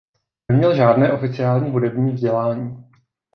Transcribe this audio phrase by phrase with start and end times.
[0.51, 2.83] Neměl žádné oficiální hudební vzdělání.